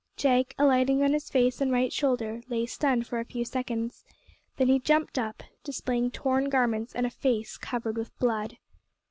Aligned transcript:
Jake, 0.17 0.55
alighting 0.57 1.03
on 1.03 1.13
his 1.13 1.29
face 1.29 1.61
and 1.61 1.71
right 1.71 1.93
shoulder, 1.93 2.41
lay 2.49 2.65
stunned 2.65 3.05
for 3.05 3.19
a 3.19 3.23
few 3.23 3.45
seconds. 3.45 4.03
Then 4.57 4.67
he 4.67 4.79
jumped 4.79 5.19
up, 5.19 5.43
displaying 5.63 6.09
torn 6.09 6.49
garments 6.49 6.95
and 6.95 7.05
a 7.05 7.11
face 7.11 7.55
covered 7.55 7.97
with 7.99 8.17
blood. 8.17 8.57